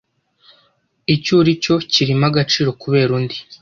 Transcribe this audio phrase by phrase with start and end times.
[1.13, 3.37] icyo uri cyo kirimo agaciro kubera undi